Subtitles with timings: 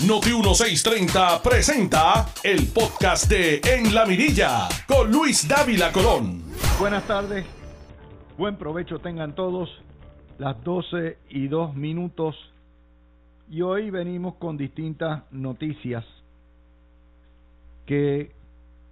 [0.00, 6.42] Noti 1630 presenta el podcast de En la Mirilla con Luis Dávila Colón.
[6.80, 7.46] Buenas tardes,
[8.36, 9.70] buen provecho tengan todos,
[10.36, 12.34] las 12 y 2 minutos.
[13.48, 16.04] Y hoy venimos con distintas noticias
[17.86, 18.32] que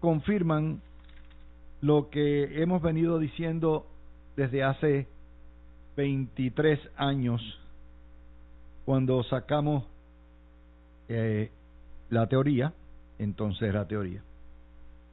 [0.00, 0.80] confirman
[1.80, 3.86] lo que hemos venido diciendo
[4.36, 5.08] desde hace
[5.96, 7.42] 23 años
[8.84, 9.84] cuando sacamos
[11.14, 11.50] eh,
[12.08, 12.72] la teoría,
[13.18, 14.22] entonces la teoría,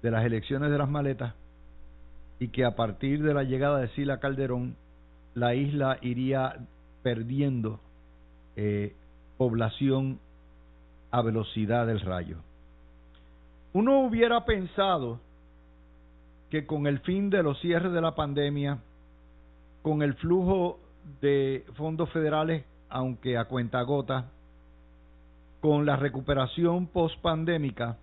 [0.02, 1.34] de las elecciones de las maletas
[2.40, 4.76] y que a partir de la llegada de Sila Calderón
[5.34, 6.56] la isla iría
[7.04, 7.82] perdiendo
[8.56, 8.96] eh,
[9.38, 10.20] población
[11.12, 12.38] a velocidad del rayo.
[13.74, 15.20] Uno hubiera pensado
[16.50, 18.80] que con el fin de los cierres de la pandemia,
[19.82, 20.80] con el flujo
[21.22, 24.30] de fondos federales, aunque a cuenta gota,
[25.62, 27.98] con la recuperación post-pandémica,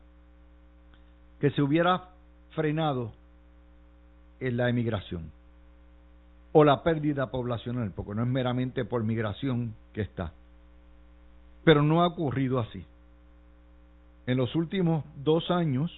[1.41, 2.11] que se hubiera
[2.51, 3.13] frenado
[4.41, 5.31] en la emigración
[6.53, 10.33] o la pérdida poblacional, porque no es meramente por migración que está.
[11.65, 12.85] Pero no ha ocurrido así.
[14.27, 15.91] En los últimos dos años,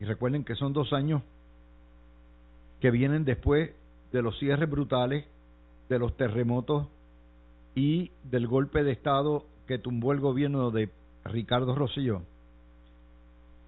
[0.00, 1.22] y recuerden que son dos años
[2.80, 3.72] que vienen después
[4.12, 5.26] de los cierres brutales,
[5.88, 6.88] de los terremotos
[7.74, 10.90] y del golpe de Estado que tumbó el gobierno de
[11.24, 12.22] Ricardo Rosselló,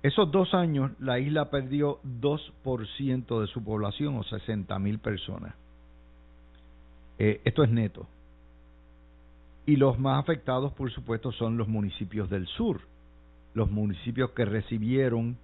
[0.02, 5.54] esos dos años la isla perdió 2% de su población o 60 mil personas.
[7.18, 8.06] Eh, esto es neto.
[9.66, 12.80] Y los más afectados, por supuesto, son los municipios del sur,
[13.54, 15.36] los municipios que recibieron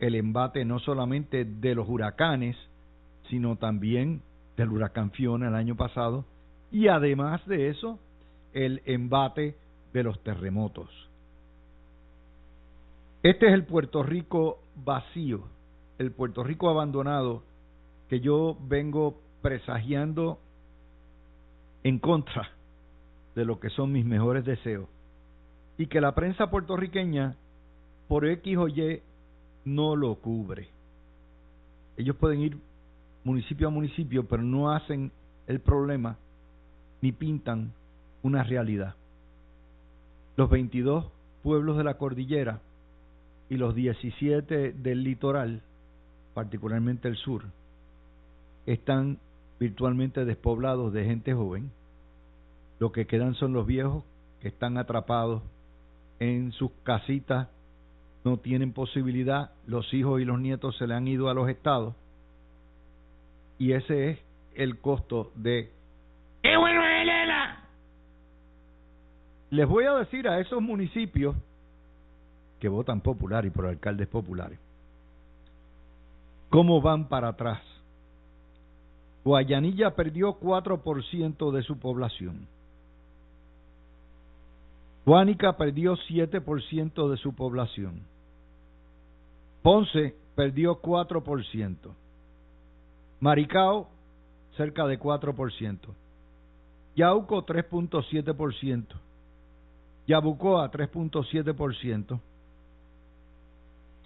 [0.00, 2.56] el embate no solamente de los huracanes,
[3.30, 4.20] sino también
[4.56, 6.24] del huracán Fiona el año pasado,
[6.70, 7.98] y además de eso,
[8.52, 9.56] el embate
[9.94, 10.90] de los terremotos.
[13.22, 15.44] Este es el Puerto Rico vacío,
[15.98, 17.42] el Puerto Rico abandonado
[18.08, 20.38] que yo vengo presagiando
[21.84, 22.50] en contra
[23.34, 24.88] de lo que son mis mejores deseos
[25.78, 27.36] y que la prensa puertorriqueña
[28.08, 29.00] por X o Y
[29.64, 30.68] no lo cubre.
[31.96, 32.58] Ellos pueden ir
[33.22, 35.12] municipio a municipio, pero no hacen
[35.46, 36.18] el problema
[37.00, 37.72] ni pintan
[38.22, 38.96] una realidad
[40.36, 41.06] los 22
[41.42, 42.60] pueblos de la cordillera
[43.48, 45.62] y los 17 del litoral,
[46.32, 47.44] particularmente el sur,
[48.66, 49.18] están
[49.60, 51.70] virtualmente despoblados de gente joven.
[52.78, 54.04] Lo que quedan son los viejos
[54.40, 55.42] que están atrapados
[56.18, 57.48] en sus casitas,
[58.24, 61.94] no tienen posibilidad, los hijos y los nietos se le han ido a los estados.
[63.58, 64.18] Y ese es
[64.54, 65.70] el costo de
[69.54, 71.36] Les voy a decir a esos municipios
[72.58, 74.58] que votan popular y por alcaldes populares,
[76.50, 77.62] cómo van para atrás.
[79.24, 82.48] Guayanilla perdió 4% de su población.
[85.06, 88.00] Guánica perdió 7% de su población.
[89.62, 91.76] Ponce perdió 4%.
[93.20, 93.88] Maricao,
[94.56, 95.78] cerca de 4%.
[96.96, 99.03] Yauco, 3.7%.
[100.06, 102.20] Yabucoa 3.7%,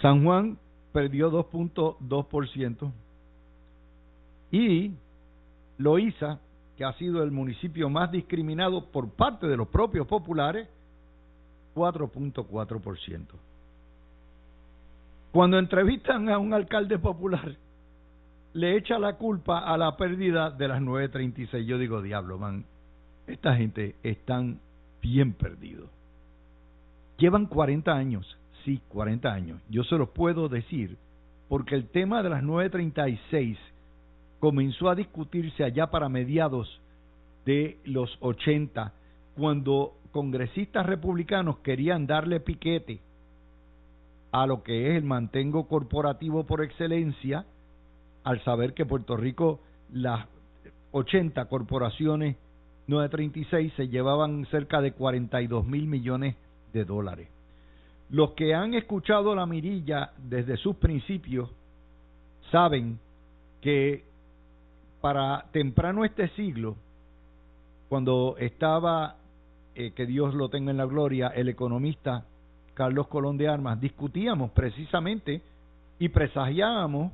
[0.01, 0.59] San Juan
[0.93, 2.93] perdió 2.2%
[4.51, 4.93] y
[5.79, 6.41] Loíza,
[6.77, 10.69] que ha sido el municipio más discriminado por parte de los propios populares,
[11.75, 13.27] 4.4%.
[15.33, 17.57] Cuando entrevistan a un alcalde popular,
[18.55, 21.67] le echa la culpa a la pérdida de las 936.
[21.67, 22.65] Yo digo, diablo, man,
[23.27, 24.61] esta gente están
[25.09, 25.87] bien perdido.
[27.17, 29.61] Llevan 40 años, sí, 40 años.
[29.71, 30.99] Yo se los puedo decir
[31.49, 33.59] porque el tema de las 936
[34.39, 36.81] comenzó a discutirse allá para mediados
[37.47, 38.93] de los 80,
[39.35, 43.01] cuando congresistas republicanos querían darle piquete
[44.31, 47.47] a lo que es el mantengo corporativo por excelencia,
[48.25, 50.27] al saber que Puerto Rico las
[50.93, 52.37] 80 corporaciones
[52.89, 56.37] 936 se llevaban cerca de 42 mil millones
[56.73, 57.29] de dólares.
[58.11, 61.51] Los que han escuchado la mirilla desde sus principios
[62.51, 62.99] saben
[63.61, 64.05] que
[65.03, 66.77] para temprano este siglo,
[67.91, 69.17] cuando estaba,
[69.75, 72.25] eh, que Dios lo tenga en la gloria, el economista
[72.73, 75.43] Carlos Colón de Armas, discutíamos precisamente
[75.99, 77.13] y presagiábamos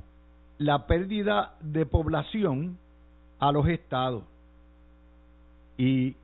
[0.57, 2.77] la pérdida de población
[3.39, 4.23] a los estados
[5.77, 6.15] y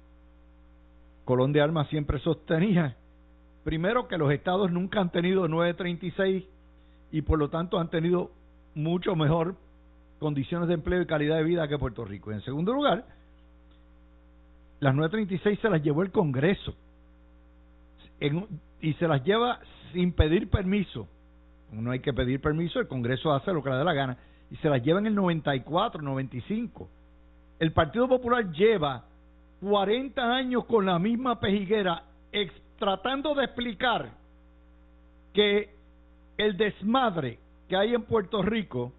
[1.25, 2.95] Colón de Armas siempre sostenía
[3.63, 6.43] primero que los estados nunca han tenido 936
[7.11, 8.31] y por lo tanto han tenido
[8.73, 9.55] mucho mejor
[10.19, 12.31] condiciones de empleo y calidad de vida que Puerto Rico.
[12.31, 13.05] En segundo lugar,
[14.79, 16.75] las 936 se las llevó el Congreso
[18.81, 19.59] y se las lleva
[19.93, 21.07] sin pedir permiso.
[21.71, 24.17] No hay que pedir permiso, el Congreso hace lo que le da la gana
[24.49, 26.89] y se las lleva en el 94, 95.
[27.59, 29.05] El Partido Popular lleva
[29.61, 32.03] 40 años con la misma pejiguera
[32.77, 34.11] tratando de explicar
[35.33, 35.69] que
[36.37, 38.91] el desmadre que hay en Puerto Rico,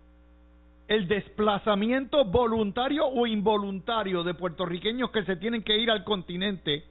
[0.87, 6.85] el desplazamiento voluntario o involuntario de puertorriqueños que se tienen que ir al continente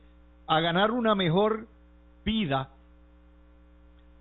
[0.47, 1.65] a ganar una mejor
[2.25, 2.69] vida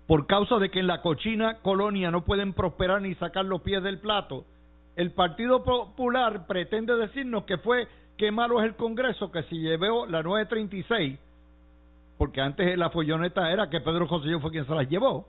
[0.07, 3.83] por causa de que en la cochina colonia no pueden prosperar ni sacar los pies
[3.83, 4.45] del plato,
[4.95, 7.87] el Partido Popular pretende decirnos que fue
[8.21, 11.17] qué malo es el Congreso que si llevó la 936,
[12.19, 15.25] porque antes la folloneta era que Pedro José fue quien se las llevó,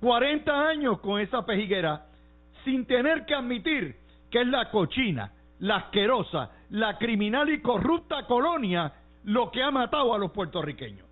[0.00, 2.06] 40 años con esa pejiguera
[2.64, 3.96] sin tener que admitir
[4.30, 8.90] que es la cochina, la asquerosa, la criminal y corrupta colonia
[9.24, 11.06] lo que ha matado a los puertorriqueños.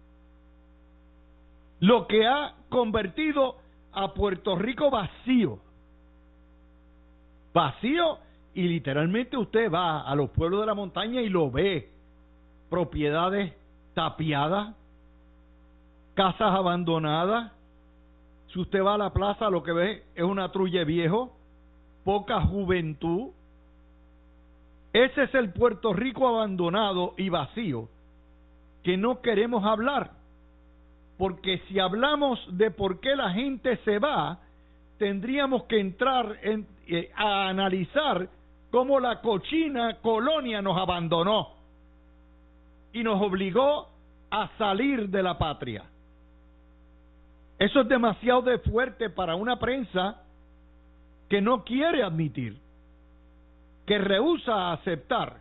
[1.80, 3.56] Lo que ha convertido
[3.92, 5.58] a Puerto Rico vacío.
[7.52, 11.90] Vacío y literalmente usted va a los pueblos de la montaña y lo ve.
[12.68, 13.52] Propiedades
[13.94, 14.74] tapiadas,
[16.14, 17.52] casas abandonadas.
[18.52, 21.36] Si usted va a la plaza, lo que ve es una trulle viejo,
[22.04, 23.30] poca juventud.
[24.92, 27.88] Ese es el Puerto Rico abandonado y vacío
[28.82, 30.12] que no queremos hablar.
[31.18, 34.40] Porque si hablamos de por qué la gente se va,
[34.98, 38.28] tendríamos que entrar en, eh, a analizar
[38.70, 41.54] cómo la cochina colonia nos abandonó
[42.92, 43.88] y nos obligó
[44.30, 45.84] a salir de la patria.
[47.58, 50.22] Eso es demasiado de fuerte para una prensa
[51.28, 52.56] que no quiere admitir,
[53.86, 55.38] que rehúsa aceptar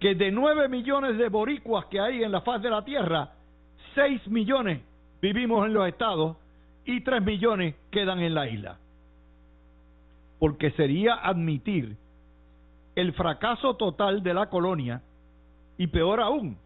[0.00, 3.32] que de nueve millones de boricuas que hay en la faz de la tierra,
[3.94, 4.80] seis millones
[5.20, 6.36] vivimos en los estados
[6.84, 8.78] y tres millones quedan en la isla
[10.38, 11.96] porque sería admitir
[12.94, 15.02] el fracaso total de la colonia
[15.76, 16.56] y peor aún,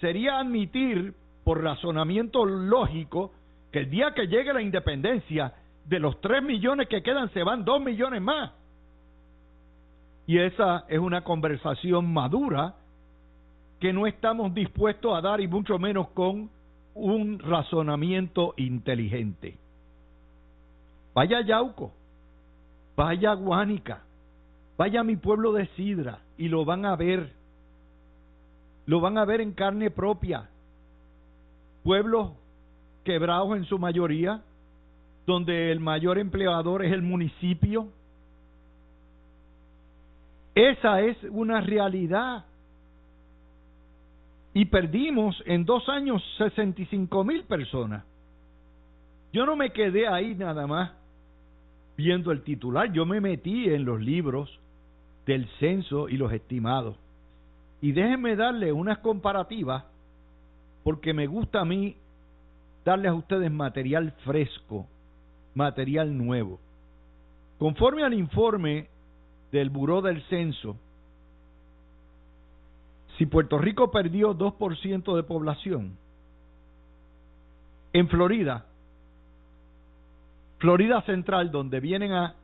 [0.00, 1.14] sería admitir
[1.44, 3.32] por razonamiento lógico
[3.70, 5.54] que el día que llegue la independencia,
[5.86, 8.52] de los tres millones que quedan se van dos millones más.
[10.26, 12.76] Y esa es una conversación madura
[13.80, 16.50] que no estamos dispuestos a dar y mucho menos con
[16.94, 19.58] un razonamiento inteligente.
[21.14, 21.92] Vaya Yauco,
[23.00, 24.02] Vaya a Guánica,
[24.76, 27.32] vaya a mi pueblo de Sidra y lo van a ver.
[28.84, 30.50] Lo van a ver en carne propia.
[31.82, 32.32] Pueblos
[33.02, 34.42] quebrados en su mayoría,
[35.26, 37.88] donde el mayor empleador es el municipio.
[40.54, 42.44] Esa es una realidad.
[44.52, 48.04] Y perdimos en dos años 65 mil personas.
[49.32, 50.99] Yo no me quedé ahí nada más
[52.00, 54.58] viendo el titular, yo me metí en los libros
[55.26, 56.96] del censo y los estimados.
[57.82, 59.84] Y déjenme darle unas comparativas,
[60.82, 61.96] porque me gusta a mí
[62.86, 64.86] darles a ustedes material fresco,
[65.54, 66.58] material nuevo.
[67.58, 68.88] Conforme al informe
[69.52, 70.76] del Buró del Censo,
[73.18, 75.98] si Puerto Rico perdió 2% de población,
[77.92, 78.64] en Florida
[80.60, 82.34] Florida Central, donde vienen a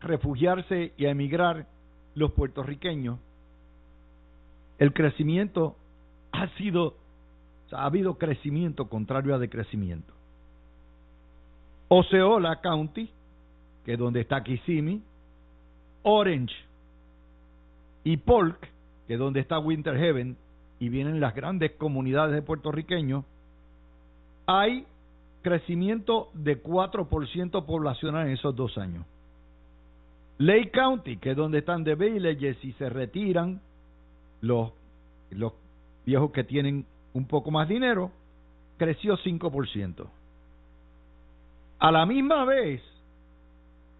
[0.00, 1.66] refugiarse y a emigrar
[2.14, 3.18] los puertorriqueños,
[4.78, 5.76] el crecimiento
[6.30, 6.94] ha sido,
[7.72, 10.14] ha habido crecimiento contrario a decrecimiento.
[11.88, 13.10] Oceola County,
[13.84, 15.02] que es donde está Kissimmee,
[16.04, 16.54] Orange
[18.04, 18.68] y Polk,
[19.08, 20.36] que es donde está Winter Heaven,
[20.78, 23.24] y vienen las grandes comunidades de puertorriqueños,
[24.46, 24.86] hay
[25.48, 29.06] crecimiento de 4% poblacional en esos dos años.
[30.36, 33.60] Lake County, que es donde están de villages y se retiran
[34.42, 34.72] los,
[35.30, 35.54] los
[36.04, 38.10] viejos que tienen un poco más dinero,
[38.76, 40.06] creció 5%.
[41.78, 42.82] A la misma vez,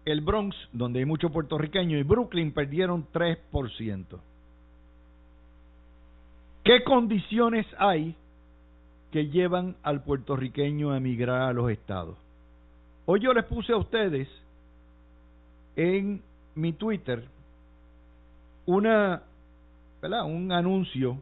[0.05, 4.05] el Bronx, donde hay muchos puertorriqueños, y Brooklyn perdieron 3%.
[6.63, 8.15] ¿Qué condiciones hay
[9.11, 12.17] que llevan al puertorriqueño a emigrar a los estados.
[13.05, 14.27] Hoy yo les puse a ustedes
[15.75, 16.21] en
[16.55, 17.23] mi Twitter
[18.65, 19.23] una,
[20.25, 21.17] un anuncio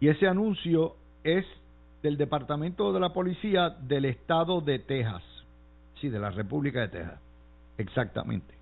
[0.00, 1.46] y ese anuncio es
[2.02, 5.22] del Departamento de la Policía del Estado de Texas.
[6.00, 7.20] Sí, de la República de Texas.
[7.78, 8.54] Exactamente.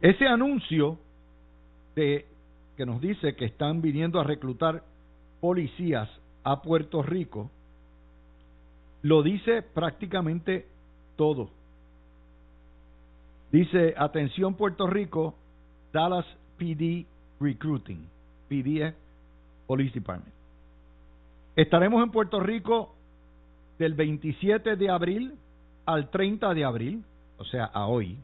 [0.00, 0.98] Ese anuncio
[1.94, 2.26] de,
[2.76, 4.82] que nos dice que están viniendo a reclutar
[5.42, 6.08] policías
[6.44, 7.50] a Puerto Rico,
[9.02, 10.66] lo dice prácticamente
[11.16, 11.50] todo.
[13.50, 15.34] Dice, atención Puerto Rico,
[15.92, 16.24] Dallas
[16.56, 17.04] PD
[17.40, 18.08] Recruiting.
[18.48, 18.94] PD
[19.66, 20.32] Police Department.
[21.56, 22.94] Estaremos en Puerto Rico
[23.80, 25.34] del 27 de abril
[25.86, 27.04] al 30 de abril,
[27.38, 28.16] o sea, a hoy.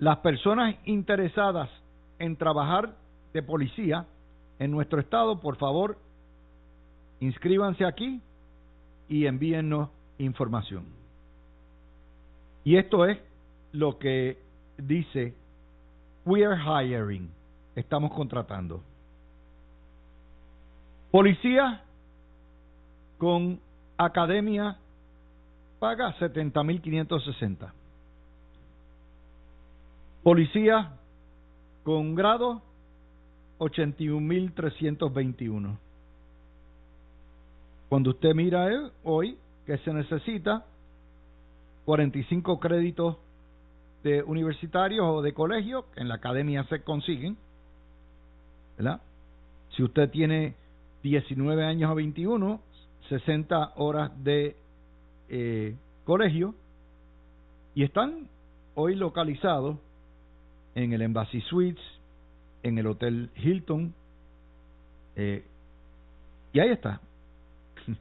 [0.00, 1.70] Las personas interesadas
[2.18, 2.96] en trabajar
[3.32, 4.06] de policía
[4.58, 5.98] en nuestro estado, por favor,
[7.20, 8.20] inscríbanse aquí
[9.08, 10.84] y envíennos información.
[12.64, 13.18] Y esto es
[13.72, 14.38] lo que
[14.76, 15.34] dice
[16.24, 17.30] We're hiring.
[17.74, 18.82] Estamos contratando.
[21.10, 21.82] Policía
[23.16, 23.60] con
[23.96, 24.76] academia
[25.78, 27.72] paga 70.560.
[30.22, 30.92] Policía
[31.84, 32.62] con grado
[33.58, 35.76] 81.321.
[37.88, 40.64] Cuando usted mira hoy que se necesita
[41.84, 43.16] 45 créditos
[44.02, 47.36] de universitarios o de colegio, que en la academia se consiguen,
[48.76, 49.00] ¿verdad?
[49.74, 50.54] Si usted tiene
[51.02, 52.60] 19 años a 21,
[53.08, 54.56] 60 horas de
[55.28, 55.74] eh,
[56.04, 56.54] colegio,
[57.74, 58.28] y están
[58.74, 59.76] hoy localizados
[60.74, 61.82] en el Embassy Suites,
[62.68, 63.94] en el Hotel Hilton,
[65.16, 65.44] eh,
[66.52, 67.00] y ahí está.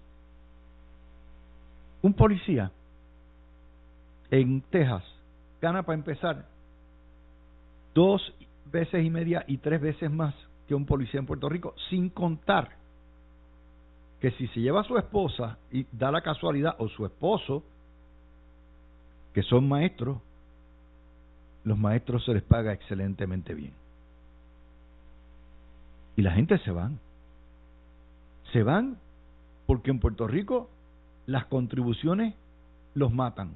[2.02, 2.72] Un policía
[4.30, 5.04] en Texas
[5.62, 6.46] gana para empezar
[7.94, 8.22] dos
[8.72, 10.36] veces y media y tres veces más
[10.68, 12.76] que un policía en Puerto Rico, sin contar
[14.20, 17.64] que si se lleva a su esposa y da la casualidad, o su esposo,
[19.34, 20.18] que son maestros,
[21.64, 23.74] los maestros se les paga excelentemente bien.
[26.18, 27.00] Y la gente se van.
[28.52, 28.98] Se van
[29.66, 30.70] porque en Puerto Rico
[31.28, 32.34] las contribuciones
[32.96, 33.52] los matan.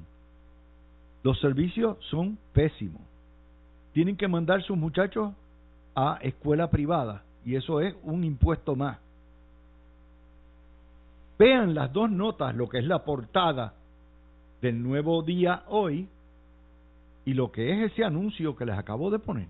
[1.23, 3.01] Los servicios son pésimos.
[3.93, 5.33] Tienen que mandar sus muchachos
[5.95, 8.99] a escuela privada y eso es un impuesto más.
[11.39, 13.73] Vean las dos notas, lo que es la portada
[14.61, 16.07] del nuevo día hoy
[17.25, 19.47] y lo que es ese anuncio que les acabo de poner.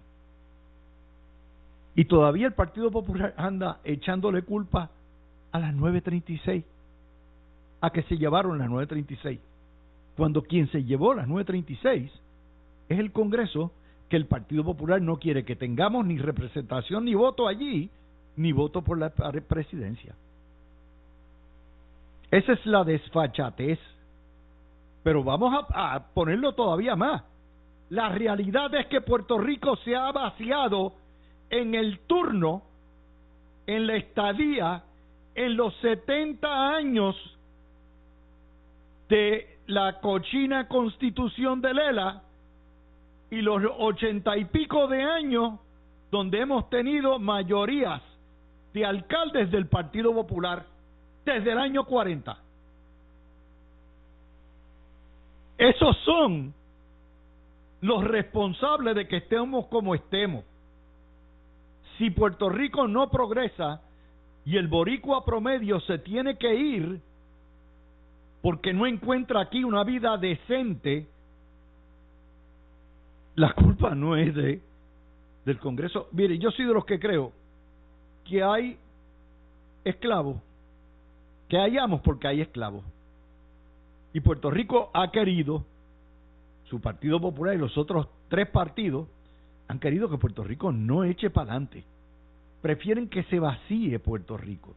[1.96, 4.90] Y todavía el Partido Popular anda echándole culpa
[5.52, 6.64] a las 936,
[7.82, 9.40] a que se llevaron las 936
[10.16, 12.12] cuando quien se llevó las 936
[12.90, 13.72] es el Congreso
[14.10, 17.90] que el Partido Popular no quiere que tengamos ni representación ni voto allí,
[18.36, 20.14] ni voto por la presidencia.
[22.30, 23.80] Esa es la desfachatez.
[25.04, 27.24] Pero vamos a, a, ponerlo todavía más.
[27.90, 30.94] La realidad es que Puerto Rico se ha vaciado
[31.52, 32.64] en el turno,
[33.68, 34.84] en la estadía,
[35.36, 37.16] en los 70 años
[39.10, 42.24] de la cochina constitución de Lela
[43.30, 45.60] y los ochenta y pico de años
[46.10, 48.02] donde hemos tenido mayorías
[48.74, 50.66] de alcaldes del Partido Popular
[51.26, 52.38] desde el año 40.
[55.58, 56.54] Esos son
[57.82, 60.46] los responsables de que estemos como estemos.
[61.98, 63.82] Si Puerto Rico no progresa
[64.46, 67.02] y el boricua promedio se tiene que ir,
[68.42, 71.08] porque no encuentra aquí una vida decente,
[73.36, 74.62] la culpa no es de
[75.46, 76.08] del Congreso.
[76.12, 77.32] Mire, yo soy de los que creo
[78.26, 78.78] que hay
[79.84, 80.38] esclavos,
[81.50, 82.84] que hayamos porque hay esclavos.
[84.14, 85.66] Y Puerto Rico ha querido,
[86.66, 89.08] su Partido Popular y los otros tres partidos,
[89.72, 91.86] han querido que Puerto Rico no eche para adelante.
[92.62, 94.76] Prefieren que se vacíe Puerto Rico.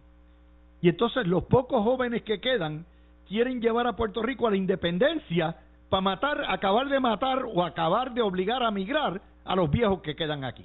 [0.81, 2.87] Y entonces los pocos jóvenes que quedan
[3.27, 5.57] quieren llevar a Puerto Rico a la independencia
[5.91, 10.15] para matar, acabar de matar o acabar de obligar a migrar a los viejos que
[10.15, 10.65] quedan aquí.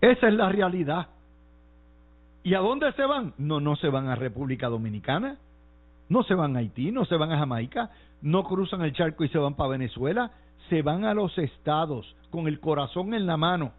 [0.00, 1.08] Esa es la realidad.
[2.42, 3.34] ¿Y a dónde se van?
[3.36, 5.36] No, no se van a República Dominicana,
[6.08, 7.90] no se van a Haití, no se van a Jamaica,
[8.22, 10.30] no cruzan el charco y se van para Venezuela,
[10.70, 13.72] se van a los estados con el corazón en la mano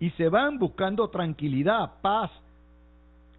[0.00, 2.30] y se van buscando tranquilidad, paz.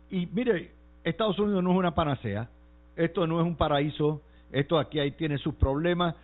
[0.10, 0.72] Y mire,
[1.04, 2.50] Estados Unidos no es una panacea,
[2.96, 4.22] esto no es un paraíso,
[4.52, 6.16] esto aquí ahí tiene sus problemas,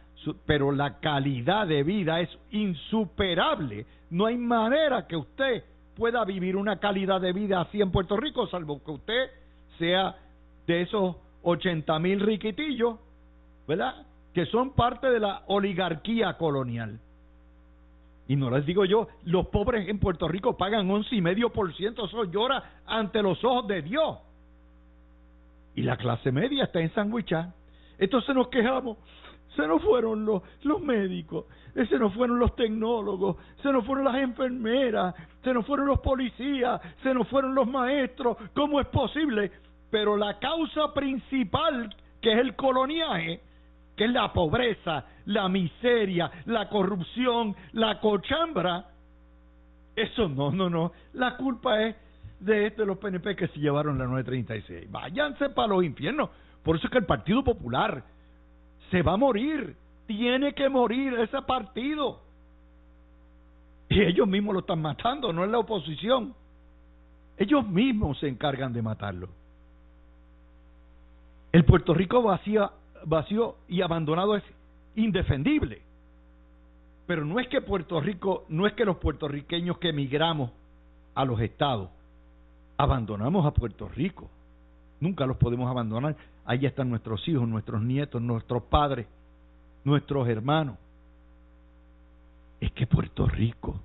[0.45, 3.85] pero la calidad de vida es insuperable.
[4.09, 5.63] No hay manera que usted
[5.95, 9.29] pueda vivir una calidad de vida así en Puerto Rico, salvo que usted
[9.79, 10.15] sea
[10.67, 12.97] de esos 80 mil riquitillos,
[13.67, 14.05] ¿verdad?
[14.35, 16.99] Que son parte de la oligarquía colonial.
[18.27, 21.73] Y no les digo yo, los pobres en Puerto Rico pagan once y medio por
[21.75, 24.19] ciento, eso llora ante los ojos de Dios.
[25.75, 26.91] Y la clase media está en
[27.97, 28.97] entonces nos quejamos,
[29.55, 34.15] se nos fueron los, los médicos, se nos fueron los tecnólogos, se nos fueron las
[34.15, 38.37] enfermeras, se nos fueron los policías, se nos fueron los maestros.
[38.53, 39.51] ¿Cómo es posible?
[39.91, 43.41] Pero la causa principal, que es el coloniaje,
[43.95, 48.85] que es la pobreza, la miseria, la corrupción, la cochambra,
[49.95, 50.91] eso no, no, no.
[51.13, 51.95] La culpa es
[52.39, 54.91] de, de los PNP que se llevaron la 936.
[54.91, 56.29] Váyanse para los infiernos.
[56.63, 58.03] Por eso es que el Partido Popular
[58.91, 59.75] se va a morir.
[60.05, 62.21] Tiene que morir ese partido.
[63.89, 66.33] Y ellos mismos lo están matando, no es la oposición.
[67.37, 69.29] Ellos mismos se encargan de matarlo.
[71.51, 72.69] El Puerto Rico vacío,
[73.05, 74.43] vacío y abandonado es
[74.95, 75.81] indefendible.
[77.05, 80.51] Pero no es que Puerto Rico, no es que los puertorriqueños que emigramos
[81.13, 81.89] a los estados
[82.77, 84.29] abandonamos a Puerto Rico.
[84.99, 86.15] Nunca los podemos abandonar.
[86.45, 89.07] Ahí están nuestros hijos, nuestros nietos, nuestros padres,
[89.83, 90.77] nuestros hermanos.
[92.59, 93.79] Es que Puerto Rico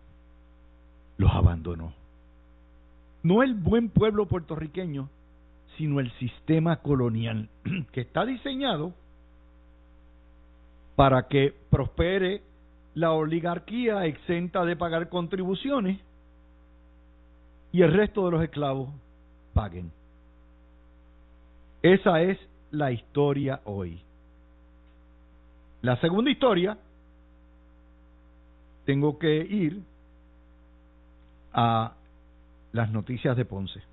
[1.19, 1.93] los abandonó.
[3.23, 5.09] No el buen pueblo puertorriqueño,
[5.81, 7.49] sino el sistema colonial
[7.93, 8.93] que está diseñado
[10.95, 12.43] para que prospere
[12.93, 15.99] la oligarquía exenta de pagar contribuciones
[17.73, 18.91] y el resto de los esclavos
[19.55, 19.91] paguen.
[21.81, 22.39] Esa es
[22.73, 24.03] la historia hoy.
[25.81, 26.77] La segunda historia,
[28.85, 29.81] tengo que ir
[31.55, 31.95] a
[32.73, 33.90] las noticias de Ponce.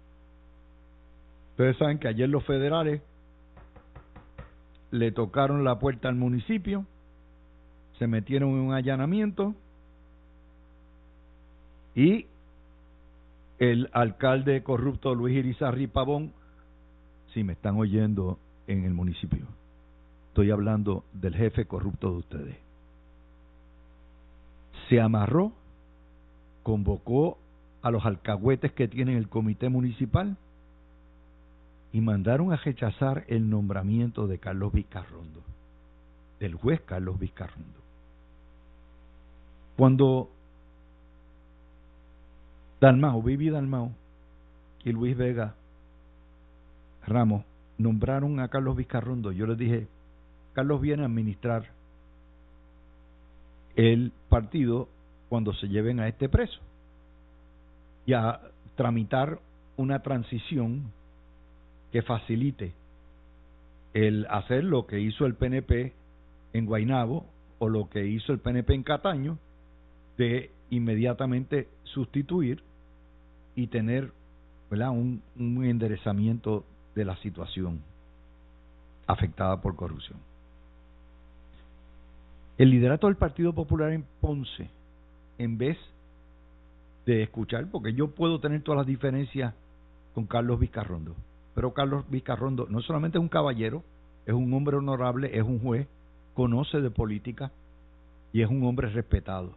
[1.57, 3.01] Ustedes saben que ayer los federales
[4.91, 6.85] le tocaron la puerta al municipio,
[7.97, 9.55] se metieron en un allanamiento
[11.95, 12.27] y
[13.57, 16.31] el alcalde corrupto Luis Irizarri Pavón,
[17.33, 19.47] si me están oyendo en el municipio,
[20.27, 22.57] estoy hablando del jefe corrupto de ustedes,
[24.89, 25.53] se amarró,
[26.61, 27.39] convocó
[27.81, 30.37] a los alcahuetes que tienen el comité municipal
[31.91, 35.41] y mandaron a rechazar el nombramiento de Carlos Vizcarrondo,
[36.39, 37.79] del juez Carlos Vizcarrondo.
[39.77, 40.29] Cuando
[42.81, 43.91] Dalmao, Vivi Dalmao
[44.83, 45.55] y Luis Vega
[47.05, 47.43] Ramos
[47.77, 49.31] nombraron a Carlos Vizcarrondo.
[49.31, 49.87] Yo les dije,
[50.53, 51.65] Carlos viene a administrar
[53.75, 54.89] el partido
[55.29, 56.59] cuando se lleven a este preso
[58.05, 58.41] y a
[58.75, 59.39] tramitar
[59.77, 60.91] una transición
[61.97, 62.73] que facilite
[63.95, 65.93] el hacer lo que hizo el PNP
[66.53, 67.25] en Guainabo
[67.57, 69.39] o lo que hizo el PNP en Cataño
[70.15, 72.61] de inmediatamente sustituir
[73.55, 74.11] y tener
[74.69, 77.81] Un, un enderezamiento de la situación
[79.07, 80.19] afectada por corrupción.
[82.59, 84.69] El liderato del Partido Popular en Ponce,
[85.39, 85.77] en vez
[87.07, 89.55] de escuchar, porque yo puedo tener todas las diferencias
[90.13, 91.15] con Carlos Vizcarrondo,
[91.57, 93.83] pero Carlos Vizcarrondo no solamente es un caballero,
[94.27, 95.87] es un hombre honorable, es un juez,
[96.35, 97.51] conoce de política
[98.31, 99.55] y es un hombre respetado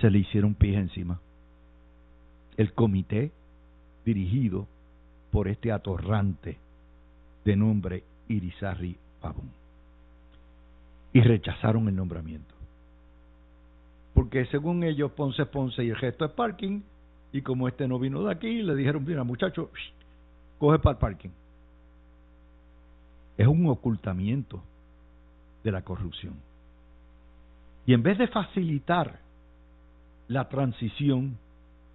[0.00, 1.20] se le hicieron pies encima.
[2.56, 3.32] El comité
[4.04, 4.66] dirigido
[5.30, 6.58] por este atorrante
[7.44, 9.50] de nombre Irizarri Pavón.
[11.12, 12.54] Y rechazaron el nombramiento.
[14.14, 16.80] Porque según ellos, Ponce Ponce y el gesto es parking.
[17.36, 19.70] Y como este no vino de aquí, le dijeron, mira muchacho,
[20.58, 21.28] coge para el parking.
[23.36, 24.62] Es un ocultamiento
[25.62, 26.32] de la corrupción.
[27.84, 29.20] Y en vez de facilitar
[30.28, 31.36] la transición,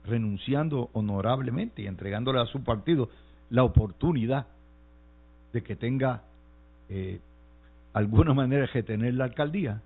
[0.05, 3.09] renunciando honorablemente y entregándole a su partido
[3.49, 4.45] la oportunidad
[5.53, 6.21] de que tenga
[6.87, 7.19] eh,
[7.93, 9.81] alguna manera de tener la alcaldía.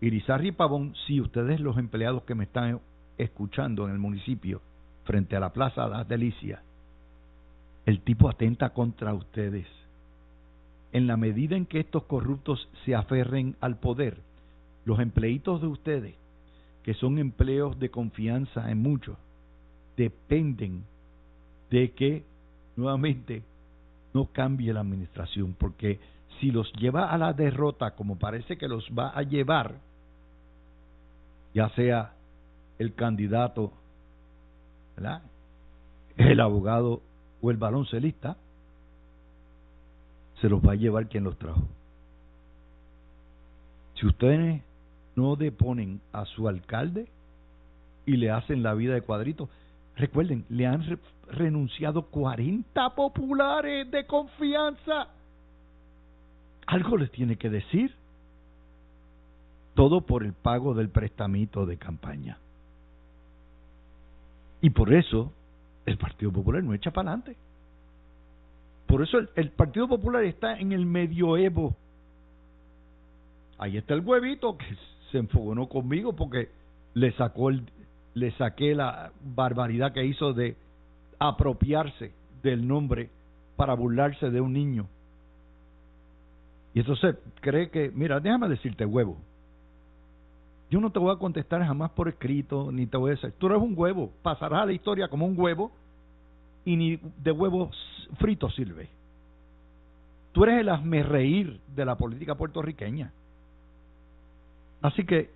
[0.00, 2.80] Irizarri Pavón, si ustedes los empleados que me están
[3.18, 4.62] escuchando en el municipio,
[5.04, 6.62] frente a la Plaza Las Delicias,
[7.86, 9.66] el tipo atenta contra ustedes.
[10.92, 14.18] En la medida en que estos corruptos se aferren al poder,
[14.84, 16.14] los empleitos de ustedes
[16.88, 19.18] que son empleos de confianza en muchos,
[19.96, 20.84] dependen
[21.70, 22.24] de que
[22.76, 23.42] nuevamente
[24.14, 26.00] no cambie la administración, porque
[26.40, 29.74] si los lleva a la derrota, como parece que los va a llevar,
[31.52, 32.14] ya sea
[32.78, 33.72] el candidato,
[34.96, 35.22] ¿verdad?
[36.18, 37.00] el abogado
[37.40, 38.36] o el baloncelista,
[40.40, 41.62] se los va a llevar quien los trajo.
[43.94, 44.62] Si ustedes
[45.16, 47.08] no deponen a su alcalde
[48.06, 49.48] y le hacen la vida de cuadrito,
[49.96, 50.84] recuerden, le han
[51.30, 55.08] renunciado 40 populares de confianza.
[56.66, 57.94] Algo les tiene que decir.
[59.74, 62.38] Todo por el pago del prestamito de campaña.
[64.60, 65.32] Y por eso
[65.86, 67.36] el Partido Popular no echa para adelante.
[68.86, 71.76] Por eso el, Partido Popular está en el medioevo.
[73.58, 74.66] Ahí está el huevito que
[75.10, 76.48] se enfogonó conmigo porque
[76.94, 77.64] le sacó el,
[78.14, 80.56] le saqué la barbaridad que hizo de
[81.18, 83.10] apropiarse del nombre
[83.56, 84.88] para burlarse de un niño.
[86.72, 89.18] Y entonces cree que, mira, déjame decirte huevo.
[90.70, 93.46] Yo no te voy a contestar jamás por escrito, ni te voy a decir, tú
[93.46, 95.72] eres un huevo, pasarás a la historia como un huevo
[96.64, 97.74] y ni de huevos
[98.18, 98.90] fritos sirve.
[100.32, 103.12] Tú eres el hazme reír de la política puertorriqueña.
[104.82, 105.30] Así que,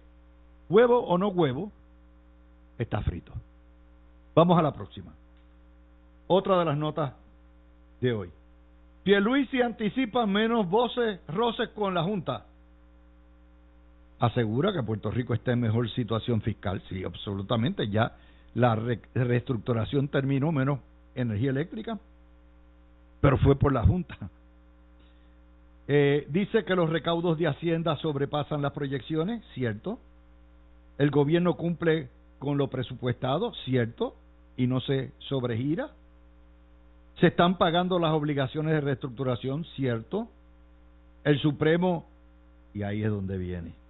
[0.68, 1.72] huevo o no huevo,
[2.78, 3.32] está frito.
[4.34, 5.12] Vamos a la próxima.
[6.26, 7.14] Otra de las notas
[8.00, 8.30] de hoy.
[9.02, 12.46] Pierluisi anticipa menos voces, roces con la Junta.
[14.22, 16.80] Asegura que Puerto Rico está en mejor situación fiscal.
[16.88, 17.88] Sí, absolutamente.
[17.88, 18.12] Ya
[18.54, 20.78] la reestructuración terminó menos
[21.16, 21.98] energía eléctrica,
[23.20, 24.16] pero fue por la Junta.
[25.88, 29.98] Eh, dice que los recaudos de Hacienda sobrepasan las proyecciones, cierto.
[30.98, 32.08] El gobierno cumple
[32.38, 34.14] con lo presupuestado, cierto,
[34.56, 35.90] y no se sobregira.
[37.18, 40.28] Se están pagando las obligaciones de reestructuración, cierto.
[41.24, 42.06] El Supremo,
[42.72, 43.81] y ahí es donde viene,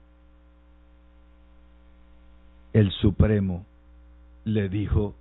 [2.72, 3.64] el Supremo
[4.44, 5.14] le dijo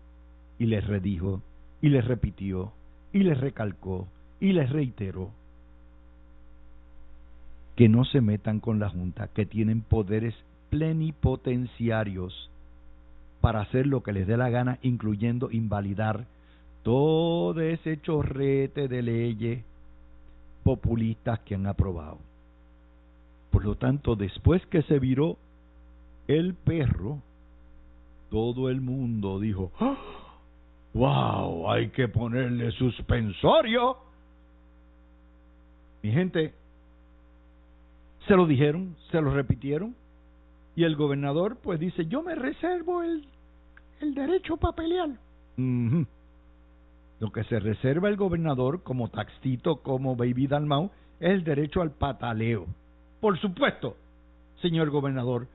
[0.58, 1.42] y le redijo
[1.82, 2.72] y les repitió,
[3.12, 4.08] y les recalcó,
[4.40, 5.32] y les reiteró
[7.76, 10.36] que no se metan con la Junta, que tienen poderes
[10.70, 12.50] plenipotenciarios
[13.42, 16.26] para hacer lo que les dé la gana, incluyendo invalidar
[16.84, 19.64] todo ese chorrete de leyes
[20.64, 22.20] populistas que han aprobado.
[23.50, 25.38] Por lo tanto, después que se viró
[26.28, 27.20] el perro,
[28.32, 29.98] todo el mundo dijo, ¡Ah!
[30.94, 31.70] ¡Wow!
[31.70, 33.98] Hay que ponerle suspensorio.
[36.02, 36.54] Mi gente,
[38.28, 39.96] se lo dijeron, se lo repitieron,
[40.76, 43.28] y el gobernador pues dice, yo me reservo el,
[44.00, 45.10] el derecho para pelear.
[47.20, 50.90] Lo que se reserva el gobernador como taxito, como baby Dalmau,
[51.20, 52.66] es el derecho al pataleo.
[53.20, 53.98] Por supuesto,
[54.62, 55.48] señor gobernador,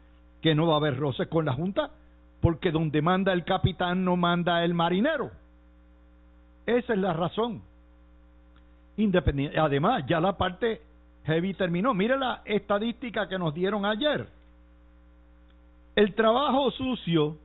[0.43, 1.91] que no va a haber roces con la Junta,
[2.47, 5.33] porque donde manda el capitán no manda el marinero.
[6.65, 7.61] Esa es la razón.
[9.59, 10.81] Además, ya la parte
[11.25, 11.93] heavy terminó.
[11.93, 14.29] Mire la estadística que nos dieron ayer.
[15.97, 17.37] El trabajo sucio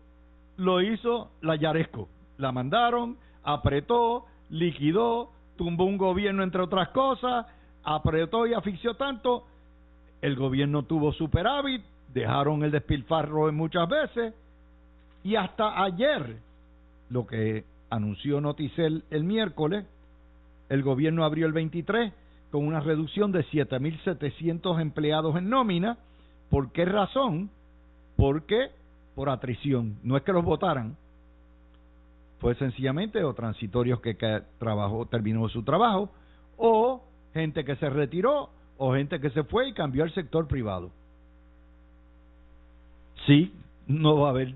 [0.58, 2.08] lo hizo la Yaresco.
[2.38, 7.48] La mandaron, apretó, liquidó, tumbó un gobierno entre otras cosas,
[7.84, 9.48] apretó y asfixió tanto.
[10.22, 11.82] El gobierno tuvo superávit,
[12.14, 14.36] dejaron el despilfarro en muchas veces
[15.24, 16.38] y hasta ayer,
[17.10, 19.86] lo que anunció Noticel el miércoles,
[20.70, 22.14] el gobierno abrió el 23
[22.52, 25.98] con una reducción de 7.700 empleados en nómina.
[26.50, 27.50] ¿Por qué razón?
[28.16, 28.72] Porque
[29.16, 29.98] por atrición.
[30.04, 30.98] No es que los votaran,
[32.40, 34.42] fue sencillamente o transitorios que, que
[35.10, 36.10] terminó su trabajo,
[36.58, 37.04] o
[37.34, 40.92] gente que se retiró, o gente que se fue y cambió al sector privado.
[43.28, 43.54] Sí,
[43.86, 44.56] no va a haber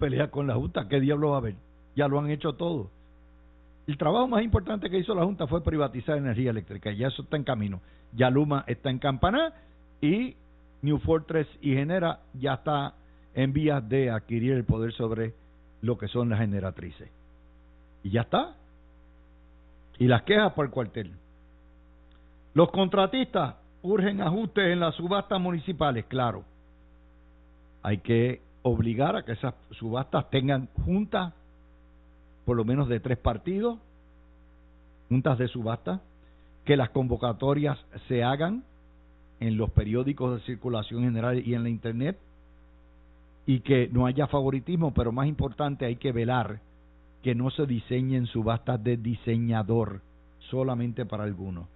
[0.00, 0.88] pelea con la Junta.
[0.88, 1.54] ¿Qué diablo va a haber?
[1.94, 2.90] Ya lo han hecho todo.
[3.86, 6.90] El trabajo más importante que hizo la Junta fue privatizar energía eléctrica.
[6.90, 7.80] Ya eso está en camino.
[8.12, 9.52] Ya Luma está en Campaná
[10.00, 10.34] y
[10.82, 12.94] New Fortress y Genera ya está
[13.34, 15.34] en vías de adquirir el poder sobre
[15.82, 17.10] lo que son las generatrices.
[18.02, 18.56] Y ya está.
[19.98, 21.12] Y las quejas por el cuartel.
[22.54, 26.44] Los contratistas urgen ajustes en las subastas municipales, claro.
[27.82, 31.32] Hay que obligar a que esas subastas tengan juntas,
[32.44, 33.78] por lo menos de tres partidos,
[35.08, 36.00] juntas de subasta,
[36.64, 38.64] que las convocatorias se hagan
[39.40, 42.18] en los periódicos de circulación general y en la internet,
[43.46, 46.60] y que no haya favoritismo, pero más importante hay que velar
[47.22, 50.02] que no se diseñen subastas de diseñador
[50.50, 51.66] solamente para algunos.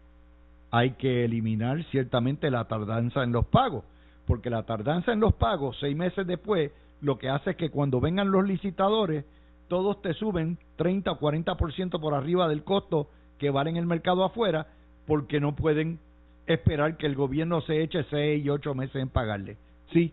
[0.70, 3.85] Hay que eliminar ciertamente la tardanza en los pagos
[4.27, 8.01] porque la tardanza en los pagos, seis meses después, lo que hace es que cuando
[8.01, 9.25] vengan los licitadores,
[9.69, 13.09] todos te suben 30 o 40% por arriba del costo
[13.39, 14.69] que vale en el mercado afuera,
[15.07, 15.99] porque no pueden
[16.47, 19.57] esperar que el gobierno se eche 6 y 8 meses en pagarle.
[19.93, 20.13] Sí,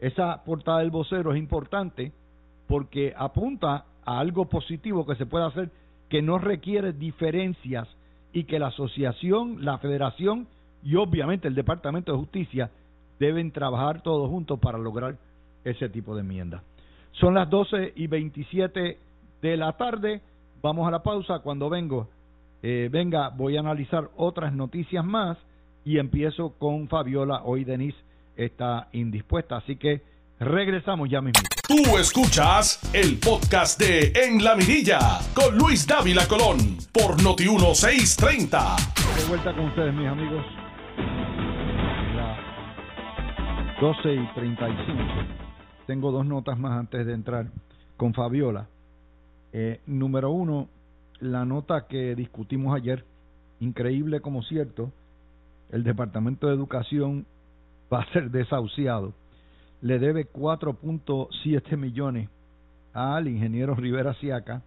[0.00, 2.12] esa portada del vocero es importante
[2.66, 5.70] porque apunta a algo positivo que se puede hacer
[6.08, 7.88] que no requiere diferencias
[8.32, 10.46] y que la asociación, la federación
[10.82, 12.70] y obviamente el Departamento de Justicia
[13.18, 15.16] deben trabajar todos juntos para lograr
[15.64, 16.62] ese tipo de enmienda.
[17.12, 18.98] Son las 12 y 27
[19.42, 20.20] de la tarde.
[20.62, 21.38] Vamos a la pausa.
[21.40, 22.08] Cuando vengo,
[22.62, 25.38] eh, venga, voy a analizar otras noticias más
[25.84, 27.42] y empiezo con Fabiola.
[27.44, 27.98] Hoy Denise
[28.36, 30.02] está indispuesta, así que
[30.38, 31.42] regresamos ya mismo.
[31.66, 36.58] Tú escuchas el podcast de En la Mirilla con Luis Dávila Colón
[36.92, 38.76] por Noti 1630.
[39.16, 40.65] De vuelta con ustedes, mis amigos.
[43.80, 45.02] 12 y 35.
[45.86, 47.48] Tengo dos notas más antes de entrar
[47.98, 48.68] con Fabiola.
[49.52, 50.68] Eh, número uno,
[51.20, 53.04] la nota que discutimos ayer,
[53.60, 54.92] increíble como cierto,
[55.70, 57.26] el Departamento de Educación
[57.92, 59.12] va a ser desahuciado.
[59.82, 62.30] Le debe 4.7 millones
[62.94, 64.62] al ingeniero Rivera Siaca,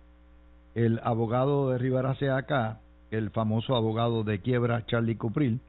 [0.76, 5.62] el abogado de Rivera Siaca, el famoso abogado de quiebra Charlie Cupril,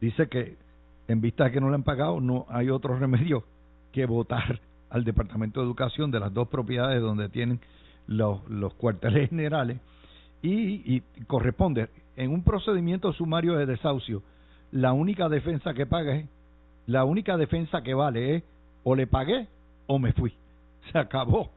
[0.00, 0.65] dice que
[1.08, 3.44] en vista de que no le han pagado, no hay otro remedio
[3.92, 7.60] que votar al Departamento de Educación de las dos propiedades donde tienen
[8.06, 8.40] los,
[8.74, 9.80] cuarteles generales
[10.42, 14.22] y, y corresponde en un procedimiento sumario de desahucio,
[14.70, 16.22] la única defensa que paga
[16.86, 18.44] la única defensa que vale es
[18.84, 19.48] o le pagué
[19.86, 20.32] o me fui.
[20.92, 21.50] Se acabó.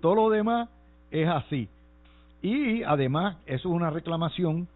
[0.00, 0.68] Todo lo demás
[1.10, 1.68] es así.
[2.42, 4.68] Y además, eso es una reclamación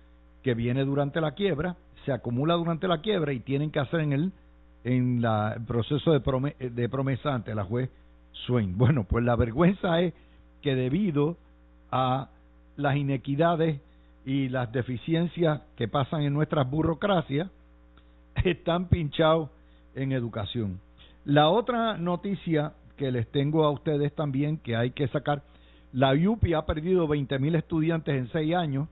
[0.42, 1.76] que viene durante la quiebra
[2.09, 4.33] se acumula durante la quiebra y tienen que hacer en el,
[4.83, 7.90] en el proceso de, de promesa ante la juez
[8.47, 8.79] Swain.
[8.79, 10.14] Bueno, pues la vergüenza es
[10.62, 11.37] que debido
[11.90, 12.31] a
[12.79, 13.83] las inequidades
[14.25, 17.51] y las deficiencias que pasan en nuestras burocracias,
[18.42, 19.51] están pinchados
[19.94, 20.81] en educación.
[21.27, 25.42] La otra noticia que les tengo a ustedes también que hay que sacar,
[25.92, 28.88] la UPI ha perdido 20 mil estudiantes en seis años,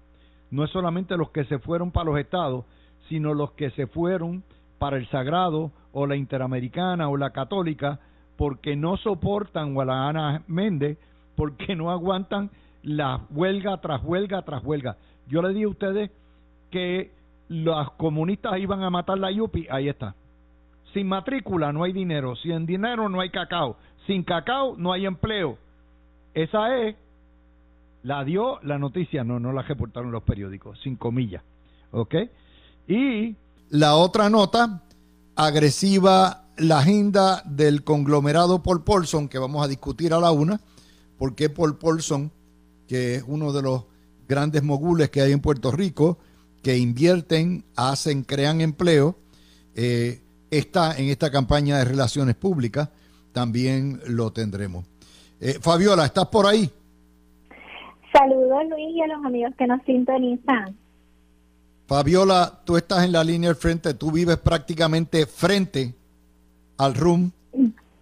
[0.51, 2.67] no es solamente los que se fueron para los estados,
[3.09, 4.43] sino los que se fueron
[4.79, 8.01] para el Sagrado o la Interamericana o la Católica
[8.37, 10.99] porque no soportan o Méndez
[11.37, 12.51] porque no aguantan
[12.83, 14.97] la huelga tras huelga tras huelga.
[15.29, 16.11] Yo le dije a ustedes
[16.71, 17.11] que
[17.49, 20.15] los comunistas iban a matar la Yupi, ahí está.
[20.93, 25.59] Sin matrícula no hay dinero, sin dinero no hay cacao, sin cacao no hay empleo.
[26.35, 26.97] Esa es,
[28.03, 31.43] la dio la noticia, no, no la reportaron los periódicos, sin comillas.
[31.91, 32.15] ¿Ok?
[32.89, 33.37] Y
[33.71, 34.83] la otra nota,
[35.35, 40.61] agresiva la agenda del conglomerado Paul Polson, que vamos a discutir a la una,
[41.19, 42.31] porque Paul Polson,
[42.87, 43.85] que es uno de los
[44.29, 46.19] grandes mogules que hay en Puerto Rico,
[46.63, 49.17] que invierten, hacen, crean empleo,
[49.75, 52.89] eh, está en esta campaña de relaciones públicas,
[53.33, 54.85] también lo tendremos.
[55.41, 56.71] Eh, Fabiola, ¿estás por ahí?
[58.13, 60.75] Saludos Luis y a los amigos que nos sintonizan.
[61.87, 65.95] Fabiola, tú estás en la línea del frente, tú vives prácticamente frente
[66.79, 67.31] al RUM,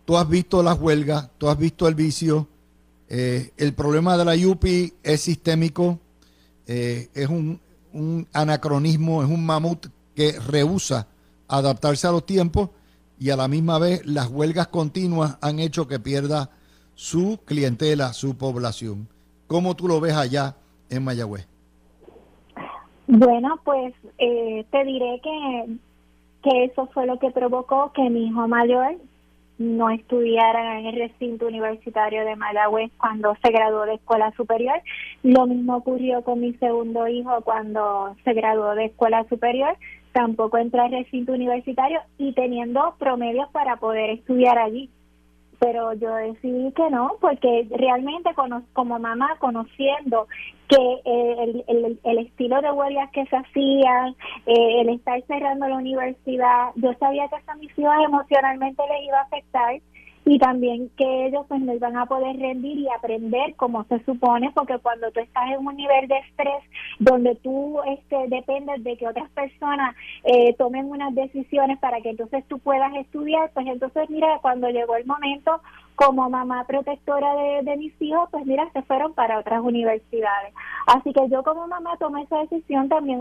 [0.07, 2.49] tú has visto las huelgas, tú has visto el vicio,
[3.09, 5.99] eh, el problema de la UPI es sistémico,
[6.67, 7.61] eh, es un,
[7.93, 11.07] un, anacronismo, es un mamut que rehúsa
[11.47, 12.71] adaptarse a los tiempos
[13.19, 16.51] y a la misma vez las huelgas continuas han hecho que pierda
[16.95, 19.09] su clientela, su población.
[19.47, 20.57] ¿Cómo tú lo ves allá
[20.89, 21.54] en Mayagüez?
[23.07, 25.67] Bueno, pues eh, te diré que,
[26.43, 28.97] que eso fue lo que provocó que mi hijo mayor
[29.59, 34.81] no estudiara en el recinto universitario de Mayagüez cuando se graduó de escuela superior.
[35.23, 39.77] Lo mismo ocurrió con mi segundo hijo cuando se graduó de escuela superior.
[40.13, 44.91] Tampoco entró al recinto universitario y teniendo promedios para poder estudiar allí
[45.59, 48.31] pero yo decidí que no, porque realmente
[48.73, 50.27] como mamá, conociendo
[50.69, 54.15] que eh, el, el, estilo de huelgas que se hacían,
[54.47, 59.19] eh, el estar cerrando la universidad, yo sabía que a mis hijos emocionalmente les iba
[59.19, 59.81] a afectar
[60.27, 64.51] y también que ellos pues no iban a poder rendir y aprender como se supone
[64.55, 66.63] porque cuando tú estás en un nivel de estrés
[66.99, 72.45] donde tú este dependes de que otras personas eh, tomen unas decisiones para que entonces
[72.49, 75.61] tú puedas estudiar pues entonces mira cuando llegó el momento
[75.95, 80.53] como mamá protectora de, mis hijos, pues mira, se fueron para otras universidades.
[80.87, 83.21] Así que yo como mamá tomé esa decisión, también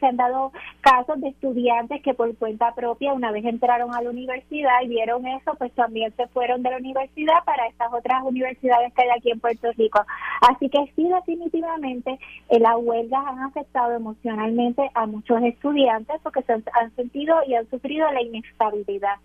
[0.00, 4.10] se han dado casos de estudiantes que por cuenta propia, una vez entraron a la
[4.10, 8.92] universidad y vieron eso, pues también se fueron de la universidad para estas otras universidades
[8.92, 10.00] que hay aquí en Puerto Rico.
[10.40, 16.54] Así que sí, definitivamente, eh, las huelgas han afectado emocionalmente a muchos estudiantes porque se
[16.54, 19.16] han, han sentido y han sufrido la inestabilidad.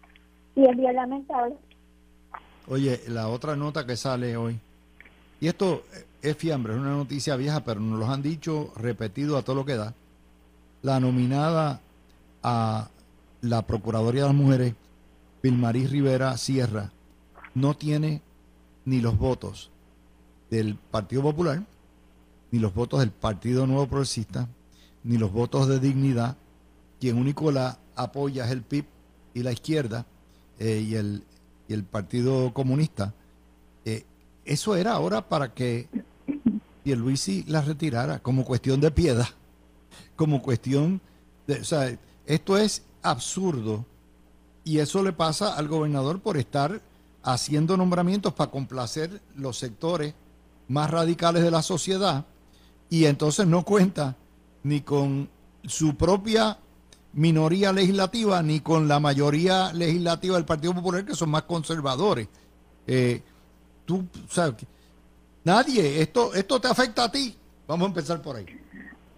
[0.55, 1.55] Y es bien lamentable
[2.69, 4.59] Oye, la otra nota que sale hoy,
[5.41, 5.83] y esto
[6.21, 9.65] es fiambre, es una noticia vieja, pero nos lo han dicho repetido a todo lo
[9.65, 9.95] que da.
[10.83, 11.81] La nominada
[12.43, 12.89] a
[13.41, 14.75] la Procuraduría de las Mujeres,
[15.41, 16.91] Vilmarí Rivera Sierra,
[17.55, 18.21] no tiene
[18.85, 19.71] ni los votos
[20.51, 21.63] del Partido Popular,
[22.51, 24.47] ni los votos del Partido Nuevo Progresista,
[25.03, 26.37] ni los votos de dignidad.
[26.99, 28.85] Quien único la apoya es el PIB
[29.33, 30.05] y la izquierda
[30.59, 31.23] eh, y el
[31.69, 33.13] y el Partido Comunista,
[33.85, 34.03] eh,
[34.43, 35.87] eso era ahora para que
[36.83, 39.27] Pierluisi la retirara como cuestión de piedad,
[40.15, 40.99] como cuestión
[41.45, 41.61] de...
[41.61, 43.85] O sea, esto es absurdo
[44.63, 46.81] y eso le pasa al gobernador por estar
[47.21, 50.15] haciendo nombramientos para complacer los sectores
[50.67, 52.25] más radicales de la sociedad
[52.89, 54.15] y entonces no cuenta
[54.63, 55.29] ni con
[55.65, 56.57] su propia
[57.13, 62.27] minoría legislativa ni con la mayoría legislativa del Partido Popular, que son más conservadores.
[62.87, 63.21] Eh,
[63.85, 64.65] tú, sabes,
[65.43, 67.35] nadie, esto, esto te afecta a ti.
[67.67, 68.45] Vamos a empezar por ahí.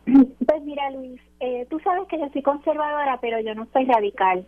[0.06, 4.46] Pues mira, Luis, eh, tú sabes que yo soy conservadora, pero yo no soy radical.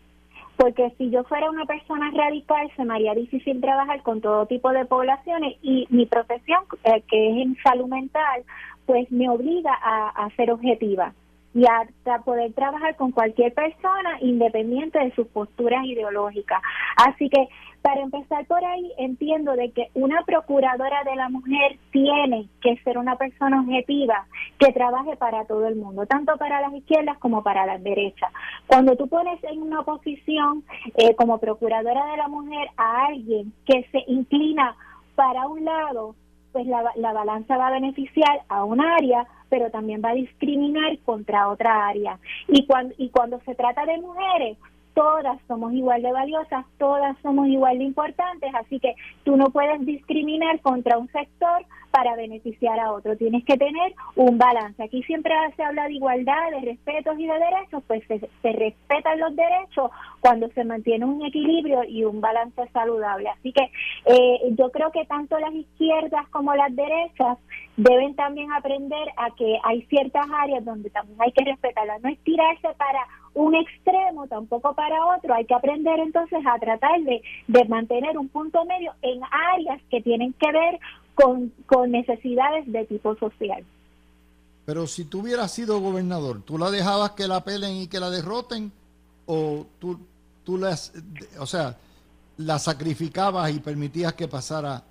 [0.58, 4.72] Porque si yo fuera una persona radical, se me haría difícil trabajar con todo tipo
[4.72, 8.44] de poblaciones y mi profesión, eh, que es en salud mental,
[8.86, 11.14] pues me obliga a, a ser objetiva
[11.54, 16.62] y hasta poder trabajar con cualquier persona independiente de sus posturas ideológicas.
[16.98, 17.48] Así que
[17.84, 22.98] para empezar por ahí, entiendo de que una procuradora de la mujer tiene que ser
[22.98, 24.26] una persona objetiva
[24.58, 28.32] que trabaje para todo el mundo, tanto para las izquierdas como para las derechas.
[28.68, 30.64] Cuando tú pones en una posición
[30.96, 34.78] eh, como procuradora de la mujer a alguien que se inclina
[35.16, 36.16] para un lado,
[36.54, 40.98] pues la, la balanza va a beneficiar a un área, pero también va a discriminar
[41.06, 42.18] contra otra área.
[42.48, 44.58] Y cuando, y cuando se trata de mujeres,
[44.94, 49.86] todas somos igual de valiosas, todas somos igual de importantes, así que tú no puedes
[49.86, 54.82] discriminar contra un sector para beneficiar a otro, tienes que tener un balance.
[54.82, 59.20] Aquí siempre se habla de igualdad, de respetos y de derechos, pues se, se respetan
[59.20, 63.30] los derechos cuando se mantiene un equilibrio y un balance saludable.
[63.30, 63.70] Así que
[64.06, 67.38] eh, yo creo que tanto las izquierdas como las derechas
[67.78, 72.18] deben también aprender a que hay ciertas áreas donde también hay que respetarlas, no es
[72.24, 75.34] tirarse para un extremo, tampoco para otro.
[75.34, 79.22] Hay que aprender entonces a tratar de, de mantener un punto medio en
[79.56, 80.80] áreas que tienen que ver
[81.16, 83.64] con, con necesidades de tipo social.
[84.66, 88.10] Pero si tú hubieras sido gobernador, ¿tú la dejabas que la pelen y que la
[88.10, 88.72] derroten?
[89.26, 90.00] ¿O tú,
[90.44, 90.94] tú las,
[91.40, 91.78] o sea,
[92.38, 94.84] la sacrificabas y permitías que pasara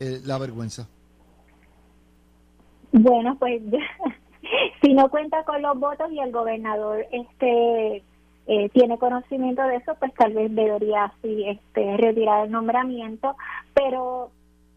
[0.00, 0.88] eh, la vergüenza?
[2.90, 3.62] Bueno, pues
[4.82, 8.02] si no cuenta con los votos y el gobernador este
[8.46, 13.36] eh, tiene conocimiento de eso, pues tal vez debería así este, retirar el nombramiento,
[13.72, 14.30] pero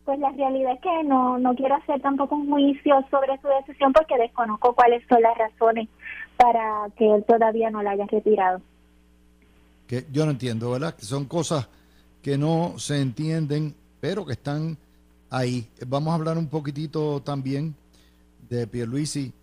[0.05, 3.91] pues la realidad es que no, no quiero hacer tampoco un juicio sobre su decisión
[3.91, 5.89] porque desconozco cuáles son las razones
[6.37, 8.61] para que él todavía no la haya retirado.
[9.87, 10.95] Que yo no entiendo, ¿verdad?
[10.95, 11.67] Que son cosas
[12.21, 14.77] que no se entienden, pero que están
[15.31, 15.67] ahí.
[15.87, 17.75] Vamos a hablar un poquitito también
[18.47, 19.33] de Pierluisi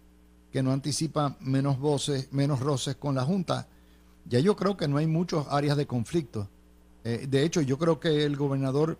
[0.52, 3.66] que no anticipa menos voces, menos roces con la Junta.
[4.26, 6.48] Ya yo creo que no hay muchas áreas de conflicto.
[7.04, 8.98] Eh, de hecho, yo creo que el gobernador